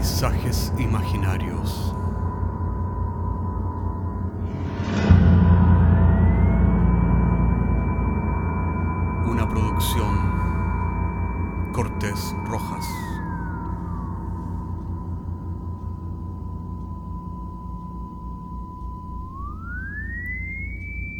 Paisajes 0.00 0.72
imaginarios. 0.78 1.94
Una 9.26 9.46
producción 9.46 10.16
Cortés 11.74 12.34
Rojas. 12.46 12.86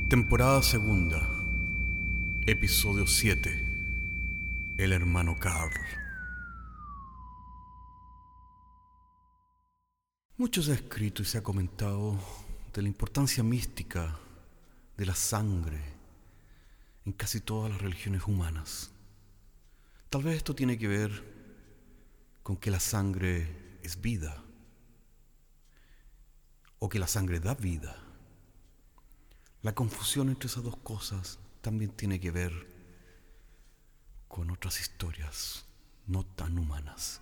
Temporada 0.09 0.63
segunda. 0.63 1.29
Episodio 2.47 3.07
7. 3.07 4.75
El 4.79 4.93
hermano 4.95 5.37
Carl. 5.39 6.00
Mucho 10.41 10.63
se 10.63 10.73
ha 10.73 10.75
escrito 10.75 11.21
y 11.21 11.27
se 11.27 11.37
ha 11.37 11.43
comentado 11.43 12.19
de 12.73 12.81
la 12.81 12.89
importancia 12.89 13.43
mística 13.43 14.19
de 14.97 15.05
la 15.05 15.15
sangre 15.15 15.79
en 17.05 17.13
casi 17.13 17.43
todas 17.43 17.71
las 17.71 17.83
religiones 17.83 18.23
humanas. 18.27 18.91
Tal 20.09 20.23
vez 20.23 20.39
esto 20.39 20.55
tiene 20.55 20.79
que 20.79 20.89
ver 20.89 21.13
con 22.43 22.57
que 22.57 22.71
la 22.71 22.81
sangre 22.81 23.79
es 23.83 24.01
vida 24.01 24.43
o 26.79 26.89
que 26.89 26.99
la 26.99 27.07
sangre 27.07 27.39
da 27.39 27.55
vida. 27.55 27.99
La 29.61 29.75
confusión 29.75 30.31
entre 30.31 30.47
esas 30.47 30.65
dos 30.65 30.79
cosas 30.79 31.39
también 31.61 31.91
tiene 31.91 32.19
que 32.19 32.31
ver 32.31 32.67
con 34.27 34.51
otras 34.51 34.81
historias 34.81 35.67
no 36.07 36.25
tan 36.25 36.59
humanas. 36.59 37.21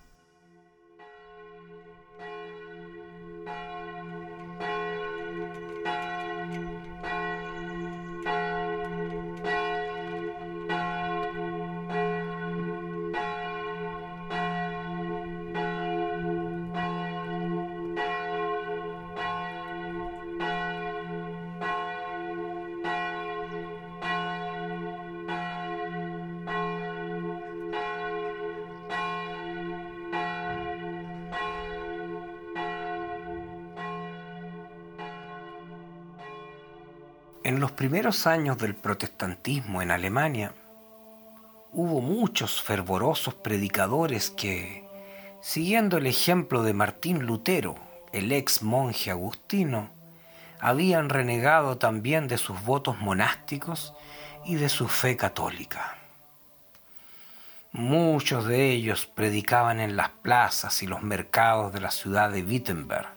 En 37.49 37.59
los 37.59 37.71
primeros 37.71 38.27
años 38.27 38.59
del 38.59 38.75
protestantismo 38.75 39.81
en 39.81 39.89
Alemania, 39.89 40.53
hubo 41.73 41.99
muchos 41.99 42.61
fervorosos 42.61 43.33
predicadores 43.33 44.29
que, 44.29 44.87
siguiendo 45.41 45.97
el 45.97 46.05
ejemplo 46.05 46.61
de 46.61 46.75
Martín 46.75 47.25
Lutero, 47.25 47.73
el 48.13 48.31
ex 48.33 48.61
monje 48.61 49.09
agustino, 49.09 49.89
habían 50.59 51.09
renegado 51.09 51.79
también 51.79 52.27
de 52.27 52.37
sus 52.37 52.63
votos 52.63 52.99
monásticos 52.99 53.95
y 54.45 54.53
de 54.53 54.69
su 54.69 54.87
fe 54.87 55.17
católica. 55.17 55.97
Muchos 57.71 58.45
de 58.45 58.69
ellos 58.69 59.07
predicaban 59.07 59.79
en 59.79 59.95
las 59.95 60.09
plazas 60.09 60.83
y 60.83 60.85
los 60.85 61.01
mercados 61.01 61.73
de 61.73 61.81
la 61.81 61.89
ciudad 61.89 62.29
de 62.29 62.43
Wittenberg, 62.43 63.07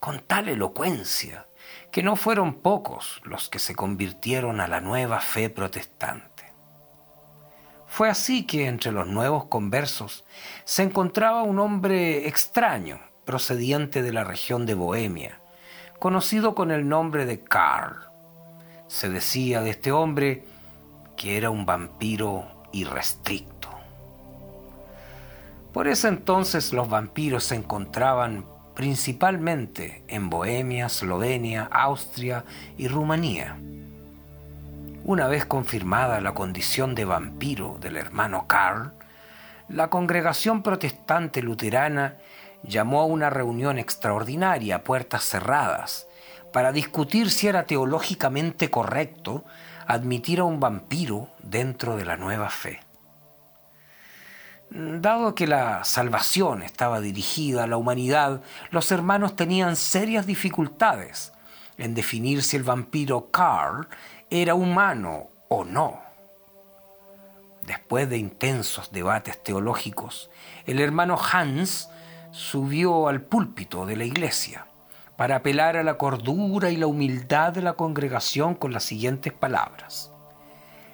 con 0.00 0.20
tal 0.20 0.50
elocuencia 0.50 1.46
que 1.90 2.02
no 2.02 2.16
fueron 2.16 2.54
pocos 2.54 3.20
los 3.24 3.48
que 3.48 3.58
se 3.58 3.74
convirtieron 3.74 4.60
a 4.60 4.68
la 4.68 4.80
nueva 4.80 5.20
fe 5.20 5.50
protestante. 5.50 6.44
Fue 7.86 8.10
así 8.10 8.44
que 8.44 8.66
entre 8.66 8.92
los 8.92 9.06
nuevos 9.06 9.46
conversos 9.46 10.24
se 10.64 10.82
encontraba 10.82 11.42
un 11.42 11.58
hombre 11.58 12.28
extraño, 12.28 13.00
procediente 13.24 14.02
de 14.02 14.12
la 14.12 14.24
región 14.24 14.66
de 14.66 14.74
Bohemia, 14.74 15.40
conocido 15.98 16.54
con 16.54 16.70
el 16.70 16.88
nombre 16.88 17.26
de 17.26 17.40
Karl. 17.42 17.96
Se 18.86 19.08
decía 19.08 19.60
de 19.62 19.70
este 19.70 19.92
hombre 19.92 20.44
que 21.16 21.36
era 21.36 21.50
un 21.50 21.66
vampiro 21.66 22.46
irrestricto. 22.72 23.68
Por 25.72 25.88
ese 25.88 26.08
entonces 26.08 26.72
los 26.72 26.88
vampiros 26.88 27.44
se 27.44 27.56
encontraban 27.56 28.46
principalmente 28.78 30.04
en 30.06 30.30
Bohemia, 30.30 30.86
Eslovenia, 30.86 31.68
Austria 31.72 32.44
y 32.76 32.86
Rumanía. 32.86 33.56
Una 35.02 35.26
vez 35.26 35.44
confirmada 35.44 36.20
la 36.20 36.32
condición 36.32 36.94
de 36.94 37.04
vampiro 37.04 37.76
del 37.80 37.96
hermano 37.96 38.46
Karl, 38.46 38.92
la 39.68 39.90
congregación 39.90 40.62
protestante 40.62 41.42
luterana 41.42 42.18
llamó 42.62 43.00
a 43.00 43.06
una 43.06 43.30
reunión 43.30 43.80
extraordinaria 43.80 44.76
a 44.76 44.84
puertas 44.84 45.24
cerradas 45.24 46.06
para 46.52 46.70
discutir 46.70 47.32
si 47.32 47.48
era 47.48 47.64
teológicamente 47.64 48.70
correcto 48.70 49.44
admitir 49.88 50.38
a 50.38 50.44
un 50.44 50.60
vampiro 50.60 51.30
dentro 51.42 51.96
de 51.96 52.04
la 52.04 52.16
nueva 52.16 52.48
fe. 52.48 52.78
Dado 54.70 55.34
que 55.34 55.46
la 55.46 55.82
salvación 55.84 56.62
estaba 56.62 57.00
dirigida 57.00 57.64
a 57.64 57.66
la 57.66 57.78
humanidad, 57.78 58.42
los 58.70 58.92
hermanos 58.92 59.34
tenían 59.34 59.76
serias 59.76 60.26
dificultades 60.26 61.32
en 61.78 61.94
definir 61.94 62.42
si 62.42 62.56
el 62.56 62.64
vampiro 62.64 63.30
Carl 63.30 63.88
era 64.28 64.54
humano 64.54 65.28
o 65.48 65.64
no. 65.64 66.00
Después 67.62 68.10
de 68.10 68.18
intensos 68.18 68.92
debates 68.92 69.42
teológicos, 69.42 70.30
el 70.66 70.80
hermano 70.80 71.18
Hans 71.18 71.88
subió 72.30 73.08
al 73.08 73.22
púlpito 73.22 73.86
de 73.86 73.96
la 73.96 74.04
iglesia 74.04 74.66
para 75.16 75.36
apelar 75.36 75.76
a 75.76 75.82
la 75.82 75.98
cordura 75.98 76.70
y 76.70 76.76
la 76.76 76.86
humildad 76.86 77.52
de 77.52 77.62
la 77.62 77.72
congregación 77.72 78.54
con 78.54 78.72
las 78.72 78.84
siguientes 78.84 79.32
palabras. 79.32 80.12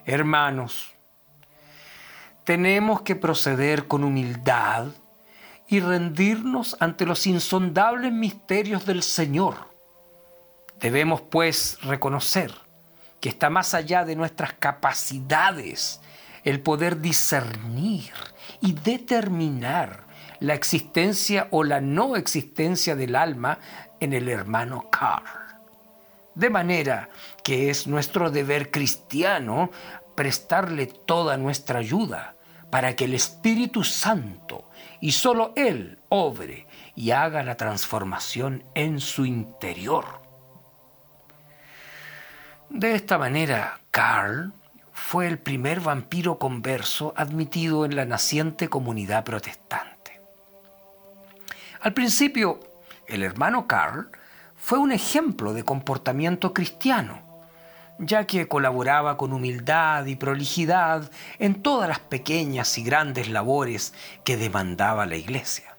Hermanos, 0.06 0.93
tenemos 2.44 3.00
que 3.02 3.16
proceder 3.16 3.86
con 3.86 4.04
humildad 4.04 4.88
y 5.66 5.80
rendirnos 5.80 6.76
ante 6.78 7.06
los 7.06 7.26
insondables 7.26 8.12
misterios 8.12 8.84
del 8.84 9.02
Señor. 9.02 9.56
Debemos 10.78 11.22
pues 11.22 11.78
reconocer 11.82 12.52
que 13.20 13.30
está 13.30 13.48
más 13.48 13.72
allá 13.72 14.04
de 14.04 14.14
nuestras 14.14 14.52
capacidades 14.52 16.00
el 16.44 16.60
poder 16.60 17.00
discernir 17.00 18.12
y 18.60 18.72
determinar 18.72 20.04
la 20.40 20.52
existencia 20.52 21.48
o 21.50 21.64
la 21.64 21.80
no 21.80 22.16
existencia 22.16 22.94
del 22.94 23.16
alma 23.16 23.58
en 24.00 24.12
el 24.12 24.28
hermano 24.28 24.90
Carl. 24.90 25.24
De 26.34 26.50
manera 26.50 27.08
que 27.42 27.70
es 27.70 27.86
nuestro 27.86 28.30
deber 28.30 28.70
cristiano 28.70 29.70
prestarle 30.14 30.86
toda 30.86 31.38
nuestra 31.38 31.78
ayuda 31.78 32.33
para 32.74 32.96
que 32.96 33.04
el 33.04 33.14
Espíritu 33.14 33.84
Santo 33.84 34.68
y 35.00 35.12
solo 35.12 35.52
Él 35.54 36.00
obre 36.08 36.66
y 36.96 37.12
haga 37.12 37.44
la 37.44 37.56
transformación 37.56 38.64
en 38.74 38.98
su 38.98 39.24
interior. 39.24 40.04
De 42.70 42.96
esta 42.96 43.16
manera, 43.16 43.78
Carl 43.92 44.52
fue 44.92 45.28
el 45.28 45.38
primer 45.38 45.78
vampiro 45.78 46.40
converso 46.40 47.14
admitido 47.16 47.84
en 47.84 47.94
la 47.94 48.06
naciente 48.06 48.68
comunidad 48.68 49.22
protestante. 49.22 50.20
Al 51.80 51.94
principio, 51.94 52.58
el 53.06 53.22
hermano 53.22 53.68
Carl 53.68 54.10
fue 54.56 54.80
un 54.80 54.90
ejemplo 54.90 55.52
de 55.52 55.62
comportamiento 55.62 56.52
cristiano 56.52 57.23
ya 57.98 58.26
que 58.26 58.48
colaboraba 58.48 59.16
con 59.16 59.32
humildad 59.32 60.06
y 60.06 60.16
prolijidad 60.16 61.10
en 61.38 61.62
todas 61.62 61.88
las 61.88 62.00
pequeñas 62.00 62.76
y 62.78 62.82
grandes 62.82 63.28
labores 63.28 63.94
que 64.24 64.36
demandaba 64.36 65.06
la 65.06 65.16
iglesia. 65.16 65.76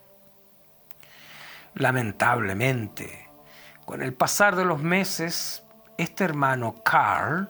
Lamentablemente, 1.74 3.28
con 3.86 4.02
el 4.02 4.14
pasar 4.14 4.56
de 4.56 4.66
los 4.66 4.82
meses, 4.82 5.64
este 5.98 6.24
hermano 6.24 6.76
Carl 6.84 7.50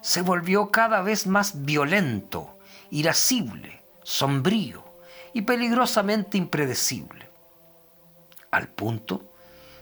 se 0.00 0.22
volvió 0.22 0.70
cada 0.70 1.02
vez 1.02 1.26
más 1.26 1.64
violento, 1.64 2.58
irascible, 2.90 3.82
sombrío 4.02 4.84
y 5.32 5.42
peligrosamente 5.42 6.38
impredecible, 6.38 7.28
al 8.50 8.68
punto 8.68 9.33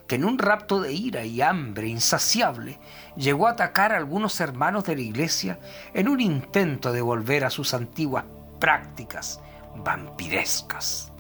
que 0.07 0.17
en 0.17 0.25
un 0.25 0.39
rapto 0.39 0.81
de 0.81 0.93
ira 0.93 1.25
y 1.25 1.41
hambre 1.41 1.89
insaciable 1.89 2.79
llegó 3.17 3.47
a 3.47 3.53
atacar 3.53 3.93
a 3.93 3.97
algunos 3.97 4.41
hermanos 4.41 4.85
de 4.85 4.97
la 4.97 5.03
iglesia 5.03 5.59
en 5.95 6.09
un 6.09 6.21
intento 6.21 6.93
de 6.93 7.01
volver 7.01 7.45
a 7.45 7.51
sus 7.51 7.75
antiguas 7.75 8.25
prácticas 8.59 9.41
vampirescas. 9.77 11.13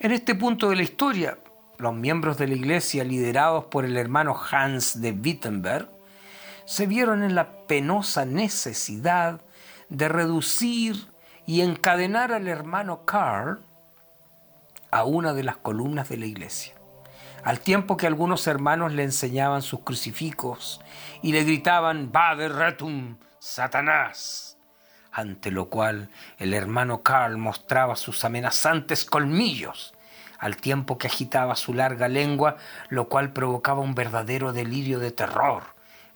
En 0.00 0.12
este 0.12 0.34
punto 0.34 0.70
de 0.70 0.76
la 0.76 0.82
historia, 0.82 1.38
los 1.78 1.94
miembros 1.94 2.38
de 2.38 2.48
la 2.48 2.54
iglesia 2.54 3.04
liderados 3.04 3.64
por 3.64 3.84
el 3.84 3.96
hermano 3.96 4.36
Hans 4.50 5.00
de 5.00 5.12
Wittenberg 5.12 5.88
se 6.64 6.86
vieron 6.86 7.22
en 7.22 7.34
la 7.34 7.66
penosa 7.66 8.24
necesidad 8.24 9.40
de 9.88 10.08
reducir 10.08 11.08
y 11.46 11.62
encadenar 11.62 12.32
al 12.32 12.46
hermano 12.46 13.04
Karl 13.04 13.60
a 14.90 15.04
una 15.04 15.34
de 15.34 15.42
las 15.42 15.56
columnas 15.56 16.08
de 16.08 16.16
la 16.16 16.26
iglesia. 16.26 16.74
Al 17.44 17.60
tiempo 17.60 17.96
que 17.96 18.06
algunos 18.06 18.46
hermanos 18.46 18.92
le 18.92 19.04
enseñaban 19.04 19.62
sus 19.62 19.80
crucifijos 19.80 20.80
y 21.22 21.32
le 21.32 21.44
gritaban 21.44 22.10
Vade 22.12 22.48
retum, 22.48 23.16
Satanás, 23.38 24.58
ante 25.12 25.50
lo 25.50 25.68
cual 25.68 26.10
el 26.38 26.52
hermano 26.52 27.02
Karl 27.02 27.38
mostraba 27.38 27.96
sus 27.96 28.24
amenazantes 28.24 29.04
colmillos, 29.04 29.94
al 30.38 30.56
tiempo 30.56 30.98
que 30.98 31.08
agitaba 31.08 31.56
su 31.56 31.74
larga 31.74 32.08
lengua, 32.08 32.56
lo 32.88 33.08
cual 33.08 33.32
provocaba 33.32 33.80
un 33.80 33.94
verdadero 33.94 34.52
delirio 34.52 34.98
de 34.98 35.10
terror 35.10 35.62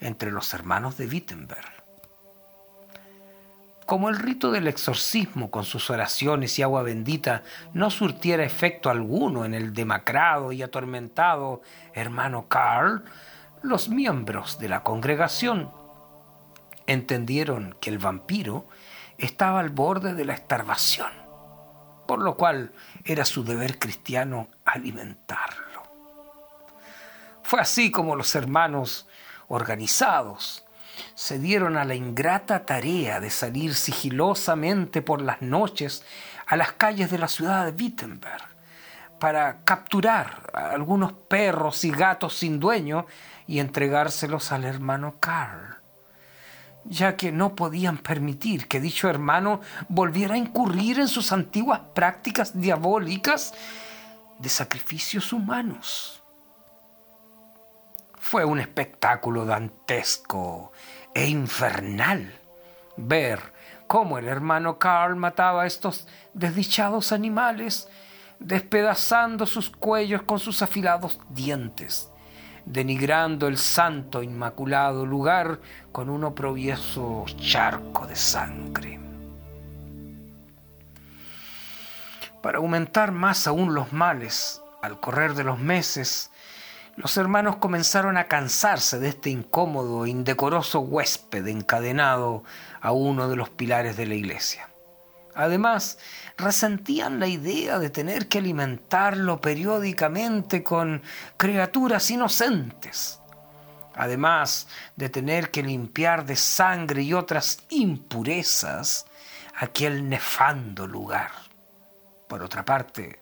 entre 0.00 0.30
los 0.30 0.52
hermanos 0.54 0.96
de 0.96 1.06
Wittenberg. 1.06 1.81
Como 3.92 4.08
el 4.08 4.16
rito 4.16 4.50
del 4.50 4.68
exorcismo 4.68 5.50
con 5.50 5.64
sus 5.64 5.90
oraciones 5.90 6.58
y 6.58 6.62
agua 6.62 6.82
bendita 6.82 7.42
no 7.74 7.90
surtiera 7.90 8.42
efecto 8.42 8.88
alguno 8.88 9.44
en 9.44 9.52
el 9.52 9.74
demacrado 9.74 10.50
y 10.50 10.62
atormentado 10.62 11.60
hermano 11.92 12.48
Carl, 12.48 13.04
los 13.60 13.90
miembros 13.90 14.58
de 14.58 14.70
la 14.70 14.82
congregación 14.82 15.70
entendieron 16.86 17.76
que 17.82 17.90
el 17.90 17.98
vampiro 17.98 18.66
estaba 19.18 19.60
al 19.60 19.68
borde 19.68 20.14
de 20.14 20.24
la 20.24 20.32
estarvación, 20.32 21.12
por 22.08 22.22
lo 22.22 22.38
cual 22.38 22.72
era 23.04 23.26
su 23.26 23.44
deber 23.44 23.78
cristiano 23.78 24.48
alimentarlo. 24.64 25.82
Fue 27.42 27.60
así 27.60 27.90
como 27.90 28.16
los 28.16 28.34
hermanos 28.36 29.06
organizados 29.48 30.61
se 31.14 31.38
dieron 31.38 31.76
a 31.76 31.84
la 31.84 31.94
ingrata 31.94 32.64
tarea 32.64 33.20
de 33.20 33.30
salir 33.30 33.74
sigilosamente 33.74 35.02
por 35.02 35.22
las 35.22 35.42
noches 35.42 36.04
a 36.46 36.56
las 36.56 36.72
calles 36.72 37.10
de 37.10 37.18
la 37.18 37.28
ciudad 37.28 37.64
de 37.64 37.82
Wittenberg 37.82 38.52
para 39.18 39.62
capturar 39.64 40.50
a 40.52 40.70
algunos 40.70 41.12
perros 41.12 41.84
y 41.84 41.90
gatos 41.90 42.36
sin 42.36 42.58
dueño 42.58 43.06
y 43.46 43.60
entregárselos 43.60 44.50
al 44.50 44.64
hermano 44.64 45.16
Karl, 45.20 45.76
ya 46.84 47.16
que 47.16 47.30
no 47.30 47.54
podían 47.54 47.98
permitir 47.98 48.66
que 48.66 48.80
dicho 48.80 49.08
hermano 49.08 49.60
volviera 49.88 50.34
a 50.34 50.38
incurrir 50.38 50.98
en 50.98 51.08
sus 51.08 51.30
antiguas 51.30 51.80
prácticas 51.94 52.60
diabólicas 52.60 53.54
de 54.40 54.48
sacrificios 54.48 55.32
humanos. 55.32 56.21
Fue 58.32 58.46
un 58.46 58.61
espectáculo 58.61 59.44
dantesco 59.44 60.73
e 61.12 61.29
infernal 61.29 62.32
ver 62.96 63.52
cómo 63.87 64.17
el 64.17 64.26
hermano 64.26 64.79
Carl 64.79 65.17
mataba 65.17 65.64
a 65.64 65.67
estos 65.67 66.08
desdichados 66.32 67.12
animales, 67.12 67.90
despedazando 68.38 69.44
sus 69.44 69.69
cuellos 69.69 70.23
con 70.23 70.38
sus 70.38 70.62
afilados 70.62 71.20
dientes, 71.29 72.11
denigrando 72.64 73.49
el 73.49 73.58
santo 73.58 74.23
inmaculado 74.23 75.05
lugar 75.05 75.61
con 75.93 76.08
un 76.08 76.25
oprobioso 76.25 77.26
charco 77.37 78.06
de 78.06 78.17
sangre. 78.17 78.99
Para 82.40 82.56
aumentar 82.56 83.12
más 83.12 83.46
aún 83.46 83.75
los 83.75 83.93
males, 83.93 84.62
al 84.81 85.00
correr 85.00 85.34
de 85.34 85.44
los 85.44 85.58
meses, 85.58 86.31
los 86.96 87.16
hermanos 87.16 87.56
comenzaron 87.56 88.16
a 88.16 88.28
cansarse 88.28 88.98
de 88.98 89.08
este 89.08 89.30
incómodo 89.30 90.04
e 90.04 90.10
indecoroso 90.10 90.80
huésped 90.80 91.46
encadenado 91.46 92.44
a 92.80 92.92
uno 92.92 93.28
de 93.28 93.36
los 93.36 93.48
pilares 93.48 93.96
de 93.96 94.06
la 94.06 94.14
iglesia. 94.14 94.68
Además, 95.34 95.98
resentían 96.36 97.18
la 97.18 97.26
idea 97.26 97.78
de 97.78 97.88
tener 97.88 98.28
que 98.28 98.38
alimentarlo 98.38 99.40
periódicamente 99.40 100.62
con 100.62 101.02
criaturas 101.38 102.10
inocentes, 102.10 103.18
además 103.94 104.68
de 104.96 105.08
tener 105.08 105.50
que 105.50 105.62
limpiar 105.62 106.26
de 106.26 106.36
sangre 106.36 107.02
y 107.02 107.14
otras 107.14 107.60
impurezas 107.70 109.06
aquel 109.56 110.08
nefando 110.08 110.86
lugar. 110.86 111.30
Por 112.28 112.42
otra 112.42 112.64
parte, 112.64 113.21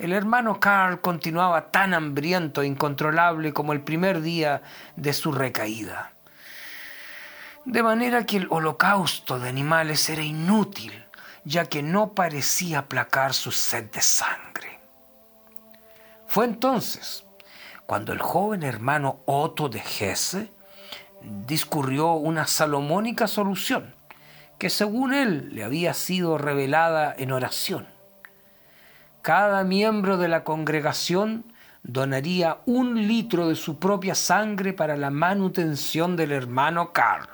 el 0.00 0.14
hermano 0.14 0.58
Carl 0.60 1.02
continuaba 1.02 1.70
tan 1.70 1.92
hambriento 1.92 2.62
e 2.62 2.66
incontrolable 2.66 3.52
como 3.52 3.74
el 3.74 3.82
primer 3.82 4.22
día 4.22 4.62
de 4.96 5.12
su 5.12 5.30
recaída. 5.30 6.12
De 7.66 7.82
manera 7.82 8.24
que 8.24 8.38
el 8.38 8.46
holocausto 8.48 9.38
de 9.38 9.50
animales 9.50 10.08
era 10.08 10.22
inútil, 10.22 11.04
ya 11.44 11.66
que 11.66 11.82
no 11.82 12.14
parecía 12.14 12.78
aplacar 12.78 13.34
su 13.34 13.52
sed 13.52 13.90
de 13.90 14.00
sangre. 14.00 14.80
Fue 16.26 16.46
entonces 16.46 17.26
cuando 17.84 18.14
el 18.14 18.22
joven 18.22 18.62
hermano 18.62 19.20
Otto 19.26 19.68
de 19.68 19.80
Hesse 19.80 20.50
discurrió 21.20 22.14
una 22.14 22.46
salomónica 22.46 23.26
solución 23.26 23.94
que 24.58 24.70
según 24.70 25.12
él 25.12 25.54
le 25.54 25.62
había 25.62 25.92
sido 25.92 26.38
revelada 26.38 27.14
en 27.18 27.32
oración 27.32 27.99
cada 29.22 29.64
miembro 29.64 30.16
de 30.16 30.28
la 30.28 30.44
congregación 30.44 31.44
donaría 31.82 32.58
un 32.66 33.06
litro 33.06 33.48
de 33.48 33.56
su 33.56 33.78
propia 33.78 34.14
sangre 34.14 34.72
para 34.72 34.96
la 34.96 35.10
manutención 35.10 36.16
del 36.16 36.32
hermano 36.32 36.92
Carl. 36.92 37.28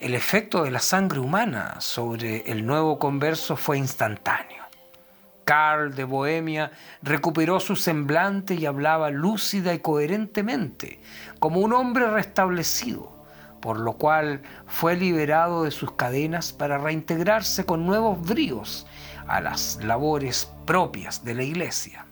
El 0.00 0.14
efecto 0.14 0.64
de 0.64 0.70
la 0.70 0.80
sangre 0.80 1.20
humana 1.20 1.80
sobre 1.80 2.50
el 2.50 2.66
nuevo 2.66 2.98
converso 2.98 3.56
fue 3.56 3.78
instantáneo. 3.78 4.62
Carl 5.44 5.94
de 5.94 6.04
Bohemia 6.04 6.72
recuperó 7.02 7.60
su 7.60 7.76
semblante 7.76 8.54
y 8.54 8.66
hablaba 8.66 9.10
lúcida 9.10 9.74
y 9.74 9.80
coherentemente, 9.80 11.00
como 11.38 11.60
un 11.60 11.72
hombre 11.72 12.10
restablecido, 12.10 13.21
por 13.62 13.78
lo 13.78 13.94
cual 13.94 14.42
fue 14.66 14.96
liberado 14.96 15.62
de 15.62 15.70
sus 15.70 15.92
cadenas 15.92 16.52
para 16.52 16.76
reintegrarse 16.76 17.64
con 17.64 17.86
nuevos 17.86 18.20
bríos 18.20 18.86
a 19.26 19.40
las 19.40 19.76
labores 19.82 20.50
propias 20.66 21.24
de 21.24 21.34
la 21.34 21.44
iglesia. 21.44 22.04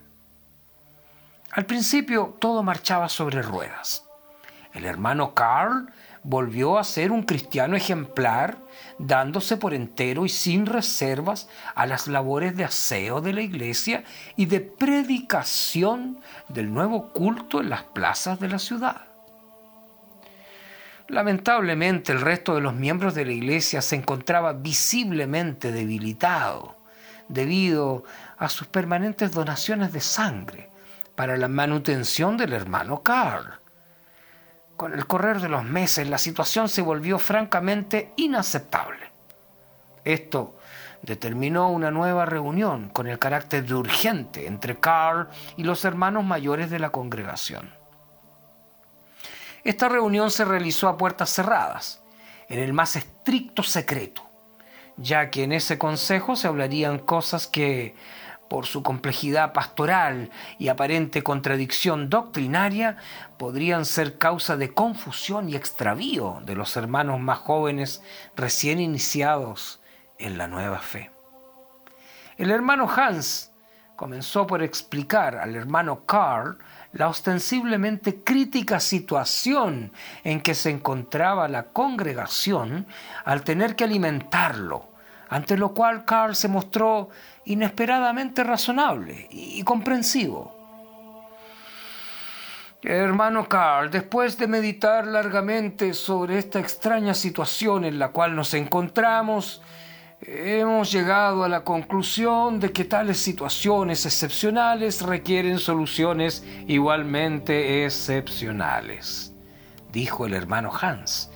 Al 1.51 1.67
principio 1.67 2.37
todo 2.39 2.63
marchaba 2.63 3.09
sobre 3.09 3.43
ruedas. 3.43 4.05
El 4.73 4.85
hermano 4.85 5.35
Carl 5.35 5.93
volvió 6.23 6.79
a 6.79 6.85
ser 6.85 7.11
un 7.11 7.25
cristiano 7.25 7.75
ejemplar, 7.75 8.59
dándose 8.99 9.57
por 9.57 9.75
entero 9.75 10.25
y 10.25 10.29
sin 10.29 10.67
reservas 10.67 11.49
a 11.75 11.87
las 11.87 12.07
labores 12.07 12.57
de 12.57 12.65
aseo 12.65 13.21
de 13.21 13.33
la 13.33 13.41
iglesia 13.41 14.05
y 14.37 14.47
de 14.47 14.61
predicación 14.61 16.21
del 16.49 16.73
nuevo 16.73 17.13
culto 17.13 17.61
en 17.61 17.71
las 17.71 17.83
plazas 17.83 18.39
de 18.39 18.49
la 18.49 18.61
ciudad. 18.61 19.10
Lamentablemente 21.11 22.13
el 22.13 22.21
resto 22.21 22.55
de 22.55 22.61
los 22.61 22.73
miembros 22.73 23.17
de 23.17 23.25
la 23.25 23.33
iglesia 23.33 23.83
se 23.83 23.97
encontraba 23.97 24.53
visiblemente 24.53 25.73
debilitado 25.73 26.77
debido 27.27 28.05
a 28.39 28.49
sus 28.49 28.69
permanentes 28.69 29.33
donaciones 29.33 29.93
de 29.93 30.01
sangre 30.01 30.71
para 31.17 31.37
la 31.37 31.49
manutención 31.49 32.37
del 32.37 32.53
hermano 32.53 33.03
Carl. 33.03 33.59
Con 34.77 34.95
el 34.95 35.05
correr 35.09 35.41
de 35.41 35.49
los 35.49 35.65
meses 35.65 36.09
la 36.09 36.17
situación 36.17 36.69
se 36.69 36.81
volvió 36.81 37.19
francamente 37.19 38.13
inaceptable. 38.17 39.11
Esto 40.05 40.59
determinó 41.03 41.71
una 41.71 41.91
nueva 41.91 42.25
reunión 42.25 42.89
con 42.89 43.09
el 43.09 43.19
carácter 43.19 43.67
de 43.67 43.75
urgente 43.75 44.47
entre 44.47 44.79
Carl 44.79 45.27
y 45.57 45.65
los 45.65 45.85
hermanos 45.85 46.23
mayores 46.23 46.71
de 46.71 46.79
la 46.79 46.91
congregación. 46.91 47.80
Esta 49.65 49.89
reunión 49.89 50.31
se 50.31 50.45
realizó 50.45 50.89
a 50.89 50.97
puertas 50.97 51.31
cerradas, 51.31 52.03
en 52.49 52.59
el 52.59 52.73
más 52.73 52.97
estricto 52.97 53.63
secreto, 53.63 54.23
ya 54.97 55.31
que 55.31 55.45
en 55.45 55.53
ese 55.53 55.79
consejo 55.79 56.35
se 56.37 56.49
hablarían 56.49 56.99
cosas 56.99 57.47
que, 57.47 57.95
por 58.49 58.67
su 58.67 58.83
complejidad 58.83 59.53
pastoral 59.53 60.31
y 60.59 60.69
aparente 60.69 61.23
contradicción 61.23 62.11
doctrinaria, 62.11 62.97
podrían 63.39 63.85
ser 63.85 64.19
causa 64.19 64.57
de 64.57 64.75
confusión 64.75 65.49
y 65.49 65.55
extravío 65.55 66.41
de 66.45 66.57
los 66.57 66.77
hermanos 66.77 67.21
más 67.21 67.39
jóvenes 67.39 68.03
recién 68.35 68.81
iniciados 68.81 69.81
en 70.19 70.37
la 70.37 70.49
nueva 70.49 70.81
fe. 70.81 71.13
El 72.37 72.51
hermano 72.51 72.91
Hans 72.91 73.53
comenzó 73.95 74.47
por 74.47 74.63
explicar 74.63 75.37
al 75.37 75.55
hermano 75.55 76.05
Carl 76.07 76.59
la 76.93 77.09
ostensiblemente 77.09 78.23
crítica 78.25 78.81
situación 78.81 79.93
en 80.25 80.41
que 80.41 80.55
se 80.55 80.71
encontraba 80.71 81.49
la 81.49 81.65
congregación 81.65 82.87
al 83.25 83.43
tener 83.43 83.77
que 83.77 83.85
alimentarlo 83.85 84.91
ante 85.29 85.57
lo 85.57 85.73
cual 85.73 86.05
Carl 86.05 86.35
se 86.35 86.49
mostró 86.49 87.09
inesperadamente 87.45 88.43
razonable 88.43 89.29
y 89.31 89.63
comprensivo. 89.63 90.61
Hermano 92.83 93.49
Carl, 93.49 93.91
después 93.91 94.39
de 94.39 94.49
meditar 94.49 95.07
largamente 95.07 95.95
sobre 95.95 96.39
esta 96.39 96.59
extraña 96.59 97.15
situación 97.15 97.85
en 97.85 97.99
la 97.99 98.09
cual 98.09 98.35
nos 98.35 98.55
encontramos, 98.55 99.63
hemos 100.23 100.93
llegado 100.93 101.45
a 101.45 101.49
la 101.49 101.65
conclusión 101.65 102.61
de 102.61 102.73
que 102.73 102.85
tales 102.85 103.19
situaciones 103.19 104.05
excepcionales 104.05 105.03
requieren 105.03 105.59
soluciones 105.59 106.45
igualmente 106.67 107.85
excepcionales, 107.85 109.33
dijo 109.93 110.27
el 110.27 110.35
hermano 110.35 110.71
Hans, 110.79 111.31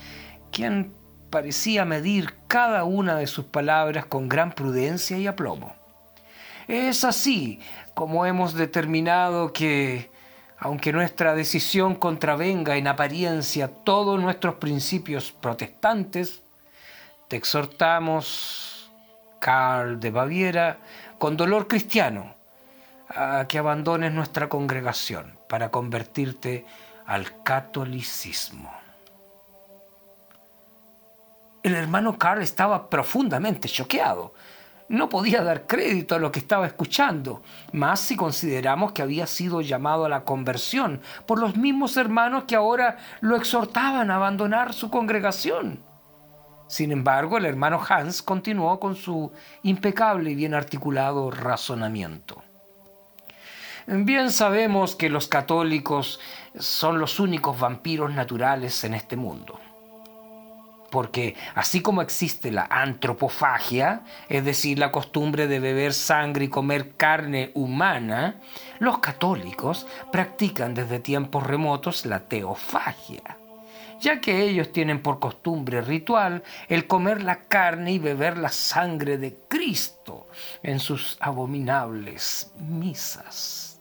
quien 0.53 0.93
parecía 1.31 1.85
medir 1.85 2.35
cada 2.47 2.85
una 2.85 3.17
de 3.17 3.27
sus 3.27 3.47
palabras 3.47 4.07
con 4.07 4.29
gran 4.29 4.53
prudencia 4.53 5.19
y 5.19 5.27
aplomo. 5.27 5.75
Es 6.69 7.05
así 7.05 7.61
como 7.95 8.27
hemos 8.27 8.55
determinado 8.55 9.53
que 9.53 10.11
aunque 10.59 10.93
nuestra 10.93 11.35
decisión 11.35 11.95
contravenga 11.95 12.77
en 12.77 12.87
apariencia 12.87 13.69
todos 13.69 14.21
nuestros 14.21 14.55
principios 14.55 15.33
protestantes, 15.33 16.43
te 17.29 17.37
exhortamos, 17.37 18.74
Karl 19.45 20.01
de 20.01 20.11
Baviera, 20.11 20.79
con 21.19 21.37
dolor 21.37 21.69
cristiano, 21.69 22.35
a 23.11 23.45
que 23.47 23.59
abandones 23.59 24.11
nuestra 24.11 24.49
congregación 24.49 25.39
para 25.51 25.71
convertirte 25.71 26.65
al 27.05 27.43
catolicismo. 27.43 28.73
El 31.63 31.75
hermano 31.75 32.17
Karl 32.17 32.41
estaba 32.41 32.89
profundamente 32.89 33.69
choqueado 33.69 34.33
no 34.89 35.09
podía 35.09 35.43
dar 35.43 35.67
crédito 35.67 36.15
a 36.15 36.19
lo 36.19 36.31
que 36.31 36.41
estaba 36.41 36.67
escuchando, 36.67 37.43
más 37.73 38.01
si 38.01 38.17
consideramos 38.17 38.93
que 38.93 39.03
había 39.03 39.27
sido 39.27 39.61
llamado 39.61 40.05
a 40.05 40.09
la 40.09 40.25
conversión 40.25 41.01
por 41.27 41.39
los 41.39 41.57
mismos 41.57 41.97
hermanos 41.97 42.45
que 42.45 42.57
ahora 42.57 42.99
lo 43.21 43.37
exhortaban 43.37 44.11
a 44.11 44.17
abandonar 44.17 44.75
su 44.75 44.91
congregación. 44.91 45.81
Sin 46.67 46.93
embargo, 46.93 47.39
el 47.39 47.45
hermano 47.45 47.81
Hans 47.89 48.23
continuó 48.23 48.81
con 48.81 48.97
su 48.97 49.33
impecable 49.63 50.31
y 50.31 50.35
bien 50.35 50.55
articulado 50.55 51.31
razonamiento. 51.31 52.43
Bien 53.87 54.31
sabemos 54.31 54.97
que 54.97 55.11
los 55.11 55.29
católicos 55.29 56.19
son 56.59 56.99
los 56.99 57.21
únicos 57.21 57.59
vampiros 57.59 58.15
naturales 58.15 58.83
en 58.85 58.95
este 58.95 59.17
mundo 59.17 59.61
porque 60.95 61.35
así 61.57 61.81
como 61.81 62.03
existe 62.03 62.53
la 62.53 62.69
antropofagia, 62.71 64.03
es 64.29 64.45
decir, 64.45 64.79
la 64.79 64.93
costumbre 64.93 65.49
de 65.49 65.59
beber 65.59 65.93
sangre 65.93 66.45
y 66.45 66.49
comer 66.49 66.93
carne 66.93 67.51
humana, 67.55 68.37
los 68.79 68.99
católicos 68.99 69.89
practican 70.13 70.73
desde 70.73 71.01
tiempos 71.01 71.45
remotos 71.45 72.07
la 72.07 72.21
teofagia, 72.21 73.39
ya 74.05 74.21
que 74.21 74.43
ellos 74.43 74.71
tienen 74.71 75.01
por 75.01 75.19
costumbre 75.19 75.81
ritual 75.81 76.43
el 76.69 76.87
comer 76.87 77.23
la 77.23 77.41
carne 77.41 77.93
y 77.93 77.99
beber 77.99 78.37
la 78.37 78.51
sangre 78.51 79.17
de 79.17 79.35
Cristo 79.49 80.29
en 80.63 80.79
sus 80.79 81.17
abominables 81.21 82.53
misas. 82.59 83.81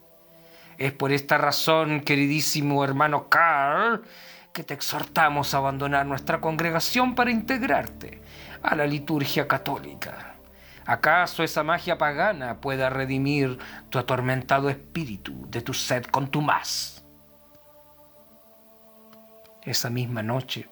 Es 0.78 0.94
por 0.94 1.12
esta 1.12 1.38
razón, 1.38 2.02
queridísimo 2.02 2.86
hermano 2.86 3.28
Carl, 3.28 4.02
que 4.54 4.64
te 4.64 4.74
exhortamos 4.74 5.54
a 5.54 5.58
abandonar 5.58 6.06
nuestra 6.06 6.40
congregación 6.40 7.16
para 7.16 7.32
integrarte 7.32 8.22
a 8.62 8.76
la 8.76 8.88
liturgia 8.88 9.46
católica. 9.46 10.36
¿Acaso 10.86 11.44
esa 11.44 11.64
magia 11.64 11.98
pagana 11.98 12.62
pueda 12.62 12.90
redimir 12.90 13.58
tu 13.90 14.00
atormentado 14.00 14.70
espíritu 14.70 15.50
de 15.50 15.62
tu 15.62 15.74
sed 15.74 16.06
con 16.06 16.30
tu 16.30 16.42
más? 16.42 17.03
Esa 19.66 19.90
misma 19.90 20.22
noche, 20.24 20.68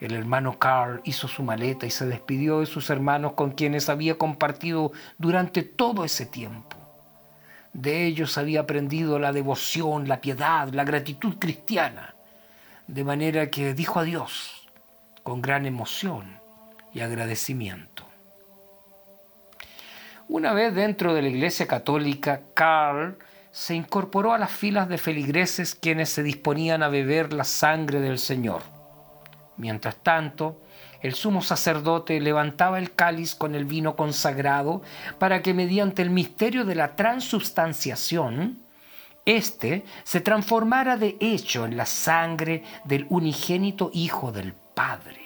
el 0.00 0.14
hermano 0.14 0.58
Carl 0.58 1.00
hizo 1.04 1.28
su 1.28 1.42
maleta 1.42 1.86
y 1.86 1.90
se 1.90 2.06
despidió 2.06 2.60
de 2.60 2.66
sus 2.66 2.90
hermanos 2.90 3.32
con 3.32 3.52
quienes 3.52 3.88
había 3.88 4.16
compartido 4.16 4.92
durante 5.18 5.62
todo 5.62 6.04
ese 6.04 6.26
tiempo. 6.26 6.76
De 7.72 8.06
ellos 8.06 8.38
había 8.38 8.60
aprendido 8.60 9.18
la 9.18 9.32
devoción, 9.32 10.08
la 10.08 10.20
piedad, 10.20 10.68
la 10.68 10.84
gratitud 10.84 11.36
cristiana 11.38 12.14
de 12.86 13.04
manera 13.04 13.50
que 13.50 13.74
dijo 13.74 14.00
adiós 14.00 14.68
con 15.22 15.42
gran 15.42 15.66
emoción 15.66 16.38
y 16.94 17.00
agradecimiento. 17.00 18.04
Una 20.28 20.52
vez 20.52 20.74
dentro 20.74 21.14
de 21.14 21.22
la 21.22 21.28
Iglesia 21.28 21.66
Católica, 21.66 22.40
Carl 22.54 23.16
se 23.56 23.74
incorporó 23.74 24.34
a 24.34 24.38
las 24.38 24.50
filas 24.50 24.86
de 24.86 24.98
feligreses 24.98 25.74
quienes 25.74 26.10
se 26.10 26.22
disponían 26.22 26.82
a 26.82 26.90
beber 26.90 27.32
la 27.32 27.44
sangre 27.44 28.00
del 28.00 28.18
Señor. 28.18 28.60
Mientras 29.56 29.96
tanto, 29.96 30.60
el 31.00 31.14
sumo 31.14 31.40
sacerdote 31.40 32.20
levantaba 32.20 32.78
el 32.78 32.92
cáliz 32.92 33.34
con 33.34 33.54
el 33.54 33.64
vino 33.64 33.96
consagrado 33.96 34.82
para 35.18 35.40
que 35.40 35.54
mediante 35.54 36.02
el 36.02 36.10
misterio 36.10 36.66
de 36.66 36.74
la 36.74 36.96
transubstanciación 36.96 38.58
este 39.24 39.86
se 40.04 40.20
transformara 40.20 40.98
de 40.98 41.16
hecho 41.18 41.64
en 41.64 41.78
la 41.78 41.86
sangre 41.86 42.62
del 42.84 43.06
unigénito 43.08 43.90
Hijo 43.94 44.32
del 44.32 44.52
Padre. 44.52 45.22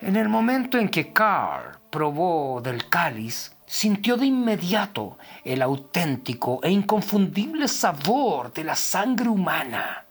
En 0.00 0.16
el 0.16 0.28
momento 0.28 0.76
en 0.76 0.88
que 0.88 1.12
Carl 1.12 1.78
probó 1.88 2.60
del 2.60 2.88
cáliz, 2.88 3.53
sintió 3.74 4.16
de 4.16 4.26
inmediato 4.26 5.18
el 5.42 5.60
auténtico 5.60 6.60
e 6.62 6.70
inconfundible 6.70 7.66
sabor 7.66 8.52
de 8.52 8.62
la 8.62 8.76
sangre 8.76 9.28
humana, 9.28 10.04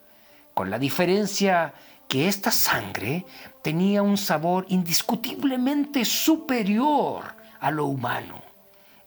con 0.54 0.70
la 0.70 0.78
diferencia 0.78 1.74
que 2.10 2.28
esta 2.28 2.52
sangre 2.52 3.26
tenía 3.62 4.04
un 4.04 4.18
sabor 4.18 4.66
indiscutiblemente 4.68 6.04
superior 6.04 7.24
a 7.62 7.72
lo 7.72 7.86
humano 7.86 8.42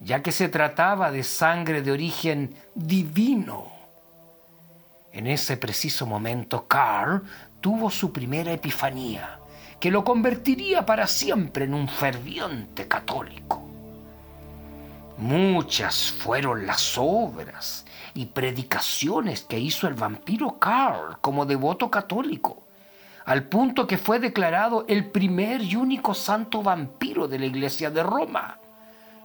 ya 0.01 0.23
que 0.23 0.33
se 0.33 0.49
trataba 0.49 1.11
de 1.11 1.23
sangre 1.23 1.83
de 1.83 1.93
origen 1.93 2.55
divino. 2.75 3.73
En 5.13 5.27
ese 5.27 5.57
preciso 5.57 6.07
momento, 6.07 6.67
Carl 6.67 7.23
tuvo 7.63 7.91
su 7.91 8.13
primera 8.13 8.53
epifanía, 8.53 9.39
que 9.81 9.91
lo 9.91 10.05
convertiría 10.05 10.85
para 10.85 11.07
siempre 11.07 11.65
en 11.65 11.73
un 11.73 11.89
ferviente 11.89 12.87
católico. 12.87 13.76
Muchas 15.19 16.13
fueron 16.13 16.67
las 16.67 16.97
obras 16.99 17.87
y 18.15 18.27
predicaciones 18.27 19.43
que 19.43 19.59
hizo 19.59 19.89
el 19.89 19.95
vampiro 19.95 20.59
Carl 20.59 21.19
como 21.21 21.47
devoto 21.47 21.91
católico, 21.91 22.65
al 23.25 23.45
punto 23.45 23.87
que 23.87 23.99
fue 23.99 24.21
declarado 24.21 24.85
el 24.89 25.11
primer 25.11 25.63
y 25.63 25.77
único 25.77 26.15
santo 26.15 26.63
vampiro 26.63 27.29
de 27.29 27.39
la 27.39 27.47
Iglesia 27.47 27.91
de 27.91 28.03
Roma 28.03 28.59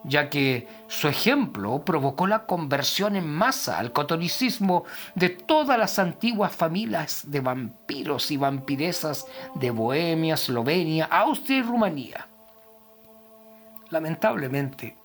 ya 0.04 0.30
que 0.30 0.68
su 0.88 1.08
ejemplo 1.08 1.84
provocó 1.86 2.28
la 2.28 2.46
conversión 2.46 3.16
en 3.16 3.28
masa 3.28 3.78
al 3.78 3.94
catolicismo 3.94 4.86
de 5.16 5.30
todas 5.30 5.78
las 5.78 6.00
antiguas 6.00 6.56
familias 6.56 7.24
de 7.28 7.40
vampiros 7.40 8.32
y 8.32 8.38
vampiresas 8.38 9.28
de 9.56 9.72
Bohemia, 9.72 10.34
Eslovenia, 10.34 11.06
Austria 11.06 11.58
y 11.58 11.62
Rumanía. 11.62 12.28
Lamentablemente, 13.90 14.96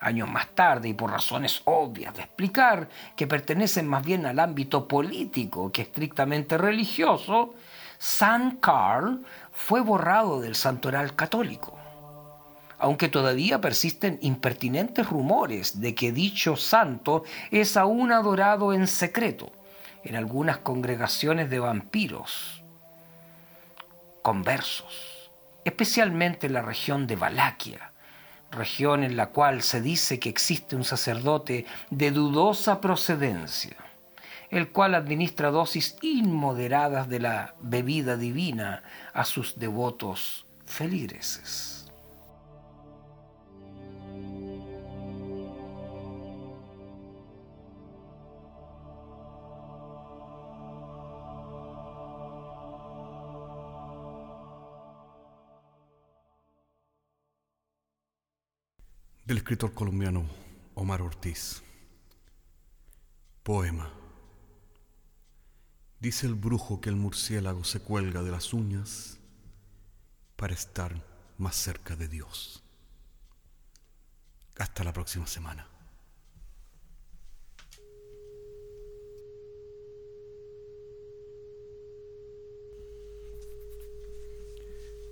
años 0.00 0.28
más 0.30 0.48
tarde 0.48 0.88
y 0.88 0.94
por 0.94 1.10
razones 1.10 1.62
obvias 1.64 2.14
de 2.14 2.22
explicar 2.22 2.88
que 3.16 3.26
pertenecen 3.26 3.86
más 3.86 4.04
bien 4.04 4.26
al 4.26 4.38
ámbito 4.38 4.86
político 4.88 5.72
que 5.72 5.82
estrictamente 5.82 6.58
religioso, 6.58 7.54
San 7.98 8.56
Carl 8.56 9.24
fue 9.52 9.80
borrado 9.80 10.40
del 10.40 10.54
santoral 10.54 11.14
católico. 11.14 11.76
Aunque 12.78 13.08
todavía 13.08 13.60
persisten 13.60 14.18
impertinentes 14.22 15.08
rumores 15.08 15.80
de 15.80 15.94
que 15.96 16.12
dicho 16.12 16.56
santo 16.56 17.24
es 17.50 17.76
aún 17.76 18.12
adorado 18.12 18.72
en 18.72 18.86
secreto 18.86 19.50
en 20.04 20.14
algunas 20.14 20.58
congregaciones 20.58 21.50
de 21.50 21.58
vampiros 21.58 22.62
conversos, 24.22 25.30
especialmente 25.64 26.46
en 26.46 26.52
la 26.52 26.62
región 26.62 27.06
de 27.06 27.16
Valaquia, 27.16 27.87
región 28.50 29.02
en 29.04 29.16
la 29.16 29.30
cual 29.30 29.62
se 29.62 29.80
dice 29.80 30.18
que 30.18 30.28
existe 30.28 30.76
un 30.76 30.84
sacerdote 30.84 31.66
de 31.90 32.10
dudosa 32.10 32.80
procedencia, 32.80 33.76
el 34.50 34.70
cual 34.70 34.94
administra 34.94 35.50
dosis 35.50 35.96
inmoderadas 36.02 37.08
de 37.08 37.20
la 37.20 37.54
bebida 37.60 38.16
divina 38.16 38.82
a 39.12 39.24
sus 39.24 39.58
devotos 39.58 40.46
feligreses. 40.64 41.77
Escritor 59.48 59.72
colombiano 59.72 60.26
Omar 60.74 61.00
Ortiz. 61.00 61.62
Poema. 63.42 63.90
Dice 65.98 66.26
el 66.26 66.34
brujo 66.34 66.82
que 66.82 66.90
el 66.90 66.96
murciélago 66.96 67.64
se 67.64 67.80
cuelga 67.80 68.22
de 68.22 68.30
las 68.30 68.52
uñas 68.52 69.16
para 70.36 70.52
estar 70.52 71.02
más 71.38 71.56
cerca 71.56 71.96
de 71.96 72.08
Dios. 72.08 72.62
Hasta 74.58 74.84
la 74.84 74.92
próxima 74.92 75.26
semana. 75.26 75.66